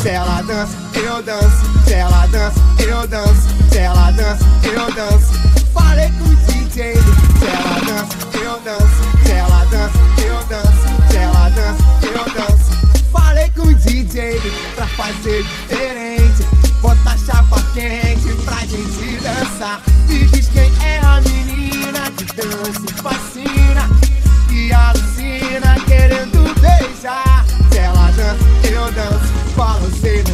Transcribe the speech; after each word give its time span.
se 0.00 0.08
ela 0.10 0.42
dança, 0.42 0.76
eu 0.94 1.22
danço, 1.22 1.84
se 1.84 1.92
ela 1.92 2.26
dança, 2.26 2.60
eu 2.78 3.06
danço, 3.06 3.48
se 3.70 3.78
ela 3.78 4.10
dança, 4.12 4.44
eu 4.64 4.92
danço. 4.92 5.32
Falei 5.72 6.10
com 6.18 6.24
o 6.24 6.36
DJ, 6.36 6.94
se 6.94 7.46
ela 7.46 7.80
dança, 7.80 8.16
eu 8.42 8.60
danço, 8.60 9.24
se 9.24 9.32
ela 9.32 9.64
dança, 9.64 9.98
eu 10.24 10.44
danço, 10.48 11.10
se 11.10 11.16
ela 11.16 11.48
dança, 11.50 11.84
eu 12.02 12.24
danço. 12.34 13.02
Falei 13.12 13.50
com 13.50 13.62
o 13.62 13.74
DJ 13.74 14.40
pra 14.76 14.86
fazer 14.86 15.44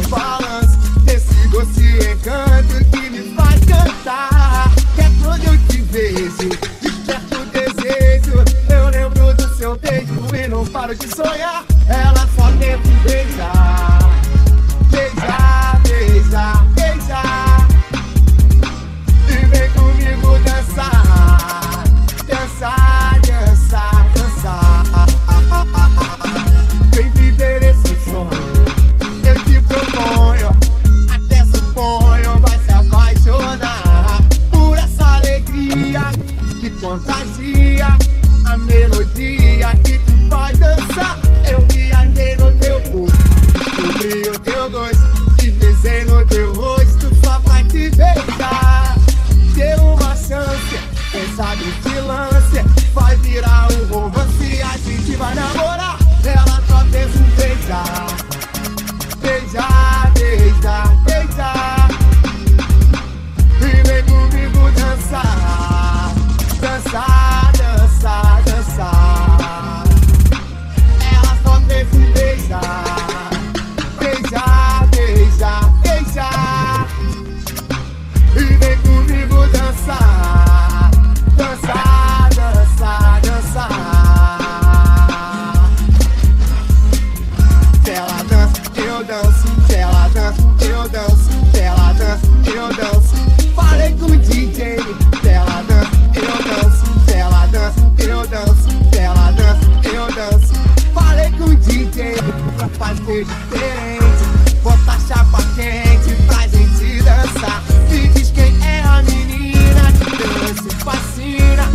fala. 0.07 0.44
Que 36.65 36.71
contagia 36.81 37.95
a 38.45 38.57
melodia 38.57 39.69
que 39.83 39.99
te 39.99 40.29
faz 40.29 40.57
dançar. 40.57 41.19
Eu 41.47 41.61
viajei 41.71 42.35
no 42.37 42.51
teu 42.53 42.81
corpo, 42.81 43.05
descobri 43.53 44.29
o 44.29 44.39
teu 44.39 44.69
gosto, 44.71 45.35
te 45.37 45.51
desenhei 45.51 46.05
no 46.05 46.25
teu 46.25 46.53
rosto 46.55 47.15
só 47.23 47.39
pra 47.41 47.63
te 47.65 47.91
beijar. 47.91 48.97
Deu 49.53 49.79
uma 49.93 50.15
chance, 50.15 50.79
quem 51.11 51.35
sabe 51.35 51.84
danço, 89.05 89.47
que 89.67 89.75
ela 89.75 90.07
dança, 90.09 90.41
eu 90.61 90.89
danço, 90.89 91.29
Tela 91.51 91.75
ela 91.75 91.93
dança, 91.93 92.27
eu 92.45 92.73
danço. 92.75 93.15
Falei 93.55 93.91
com 93.93 94.05
o 94.05 94.17
DJ, 94.17 94.77
Tela 95.21 95.51
ela 95.51 95.61
dança, 95.61 95.91
eu 96.15 96.63
danço, 96.63 97.05
Tela 97.05 97.35
ela 97.35 97.45
dança, 97.47 97.93
eu 97.99 98.27
danço, 98.27 98.89
Tela 98.91 99.15
ela 99.15 99.31
dança, 99.31 99.89
eu 99.89 100.07
danço. 100.13 100.53
Falei 100.93 101.31
com 101.31 101.43
o 101.43 101.55
DJ 101.55 102.15
pra 102.57 102.67
fazer 102.69 103.25
diferente, 103.25 104.59
bota 104.63 104.97
chapa 105.07 105.37
quente 105.55 106.15
pra 106.25 106.47
gente 106.47 107.03
dançar. 107.03 107.63
Me 107.89 108.07
diz 108.09 108.31
quem 108.31 108.57
é 108.65 108.81
a 108.81 109.03
menina 109.03 109.91
que 109.91 110.17
dança, 110.17 110.77
fascina, 110.83 111.69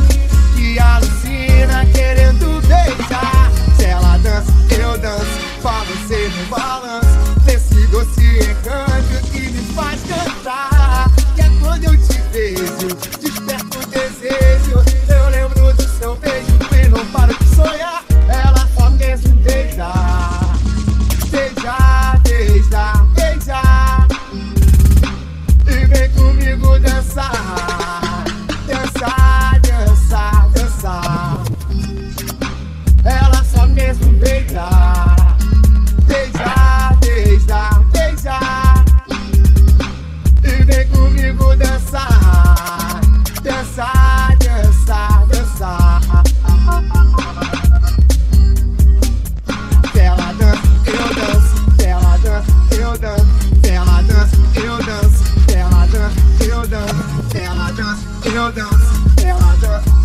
que 0.56 0.78
alucina 0.78 1.86
querendo 1.94 2.60
beijar. 2.66 3.50
Se 3.76 3.84
ela 3.84 4.18
dança, 4.18 4.52
eu 4.70 4.98
danço, 4.98 5.38
pra 5.62 5.84
você 5.84 6.28
no 6.28 6.46
balão. 6.46 6.99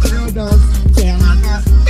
Girl, 0.04 0.32
don't 0.32 0.96
care. 0.96 1.85